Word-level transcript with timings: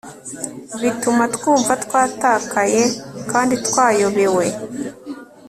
bituma 0.81 1.23
twumva 1.35 1.73
twatakaye 1.83 2.83
kandi 3.31 3.53
twayobewe 3.67 4.45